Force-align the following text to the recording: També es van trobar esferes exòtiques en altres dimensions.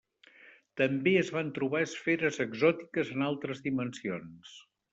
També 0.81 1.13
es 1.19 1.29
van 1.35 1.51
trobar 1.59 1.83
esferes 1.89 2.41
exòtiques 2.47 3.15
en 3.19 3.27
altres 3.29 3.65
dimensions. 3.69 4.59